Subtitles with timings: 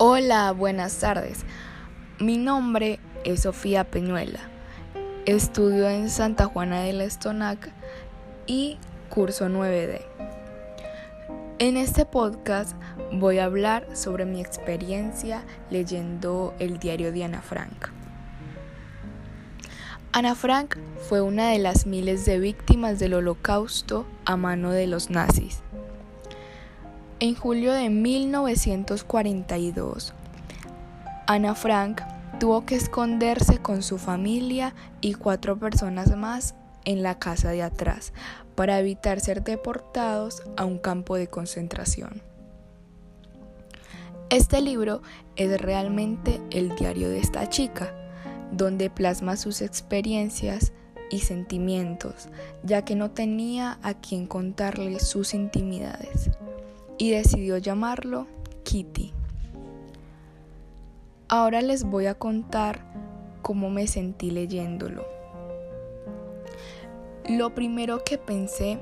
[0.00, 1.40] Hola, buenas tardes.
[2.20, 4.38] Mi nombre es Sofía Peñuela.
[5.26, 7.72] Estudio en Santa Juana de la Estonac
[8.46, 10.02] y curso 9D.
[11.58, 12.76] En este podcast
[13.10, 17.88] voy a hablar sobre mi experiencia leyendo el diario de Ana Frank.
[20.12, 20.76] Ana Frank
[21.08, 25.60] fue una de las miles de víctimas del holocausto a mano de los nazis.
[27.20, 30.14] En julio de 1942,
[31.26, 32.00] Ana Frank
[32.38, 36.54] tuvo que esconderse con su familia y cuatro personas más
[36.84, 38.12] en la casa de atrás
[38.54, 42.22] para evitar ser deportados a un campo de concentración.
[44.30, 45.02] Este libro
[45.34, 47.92] es realmente el diario de esta chica,
[48.52, 50.72] donde plasma sus experiencias
[51.10, 52.28] y sentimientos,
[52.62, 56.30] ya que no tenía a quien contarle sus intimidades
[56.98, 58.26] y decidió llamarlo
[58.64, 59.12] Kitty.
[61.28, 62.80] Ahora les voy a contar
[63.42, 65.06] cómo me sentí leyéndolo.
[67.28, 68.78] Lo primero que pensé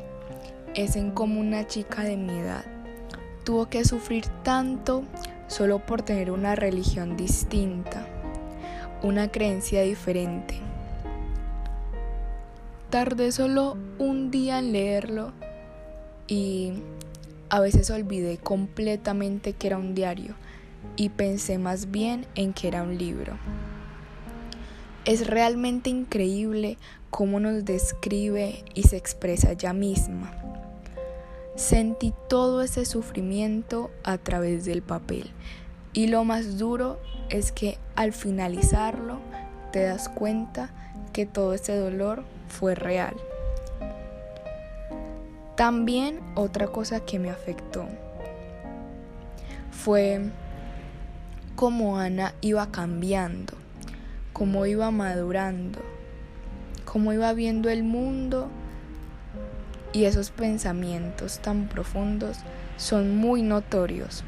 [0.75, 2.64] es en cómo una chica de mi edad
[3.45, 5.05] tuvo que sufrir tanto
[5.47, 8.06] solo por tener una religión distinta,
[9.03, 10.58] una creencia diferente.
[12.91, 15.33] Tardé solo un día en leerlo
[16.27, 16.73] y
[17.48, 20.34] a veces olvidé completamente que era un diario
[20.97, 23.39] y pensé más bien en que era un libro.
[25.05, 26.78] Es realmente increíble
[27.11, 30.34] cómo nos describe y se expresa ella misma.
[31.55, 35.30] Sentí todo ese sufrimiento a través del papel
[35.92, 39.19] y lo más duro es que al finalizarlo
[39.72, 40.70] te das cuenta
[41.12, 43.17] que todo ese dolor fue real.
[45.56, 47.86] También otra cosa que me afectó
[49.70, 50.20] fue
[51.54, 53.55] cómo Ana iba cambiando,
[54.34, 55.80] cómo iba madurando,
[56.84, 58.48] cómo iba viendo el mundo
[59.95, 62.36] y esos pensamientos tan profundos
[62.77, 64.24] son muy notorios.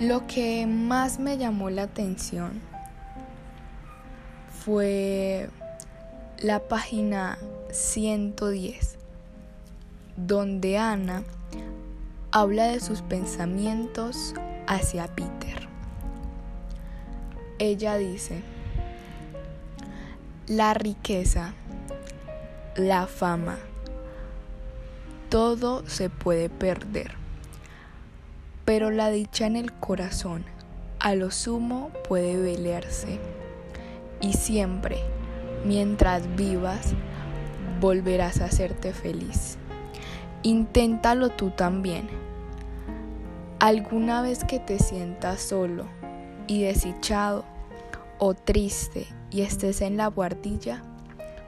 [0.00, 2.60] Lo que más me llamó la atención
[4.64, 5.48] fue
[6.40, 7.36] la página
[7.70, 8.96] 110,
[10.16, 11.22] donde Ana
[12.30, 14.32] habla de sus pensamientos
[14.66, 15.68] hacia Peter.
[17.58, 18.40] Ella dice,
[20.46, 21.52] la riqueza,
[22.74, 23.58] la fama,
[25.28, 27.12] todo se puede perder,
[28.64, 30.46] pero la dicha en el corazón
[31.00, 33.18] a lo sumo puede velearse
[34.22, 35.19] y siempre
[35.64, 36.94] mientras vivas,
[37.80, 39.58] volverás a hacerte feliz.
[40.42, 42.08] Inténtalo tú también.
[43.58, 45.84] Alguna vez que te sientas solo
[46.46, 47.44] y desdichado
[48.18, 50.82] o triste y estés en la guardilla,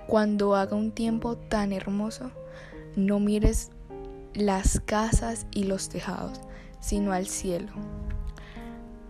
[0.06, 2.31] cuando haga un tiempo tan hermoso,
[2.97, 3.71] no mires
[4.34, 6.41] las casas y los tejados,
[6.81, 7.73] sino al cielo.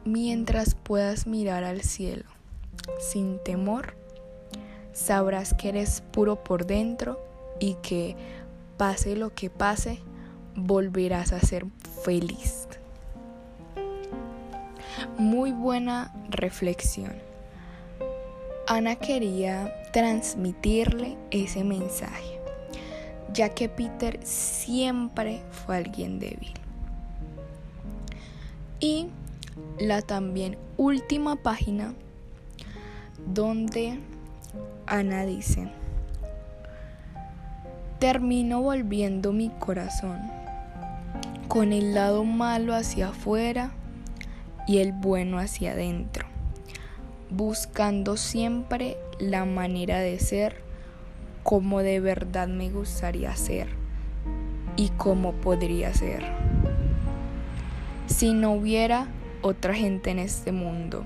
[0.04, 2.24] Mientras puedas mirar al cielo
[2.98, 3.96] sin temor,
[4.92, 7.18] sabrás que eres puro por dentro
[7.60, 8.16] y que
[8.76, 10.00] pase lo que pase,
[10.54, 11.66] volverás a ser
[12.04, 12.68] feliz.
[15.18, 17.12] Muy buena reflexión.
[18.66, 22.40] Ana quería transmitirle ese mensaje,
[23.32, 26.54] ya que Peter siempre fue alguien débil.
[28.80, 29.08] Y
[29.78, 31.94] la también última página
[33.26, 33.98] donde
[34.86, 35.68] Ana dice,
[37.98, 40.20] termino volviendo mi corazón
[41.48, 43.72] con el lado malo hacia afuera
[44.66, 46.26] y el bueno hacia adentro,
[47.30, 50.62] buscando siempre la manera de ser
[51.42, 53.68] como de verdad me gustaría ser
[54.76, 56.24] y cómo podría ser
[58.06, 59.08] si no hubiera
[59.42, 61.04] otra gente en este mundo.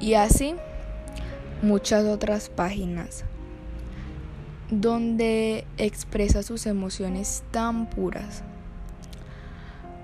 [0.00, 0.56] Y así
[1.62, 3.24] muchas otras páginas
[4.70, 8.42] donde expresa sus emociones tan puras.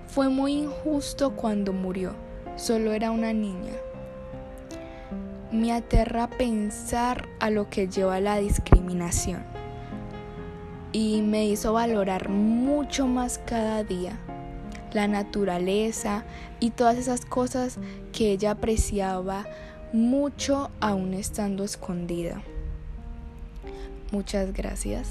[0.07, 2.13] Fue muy injusto cuando murió,
[2.57, 3.73] solo era una niña.
[5.51, 9.43] Me aterra pensar a lo que lleva la discriminación
[10.93, 14.19] y me hizo valorar mucho más cada día
[14.93, 16.25] la naturaleza
[16.61, 17.79] y todas esas cosas
[18.13, 19.47] que ella apreciaba
[19.93, 22.43] mucho aún estando escondida.
[24.11, 25.09] Muchas gracias.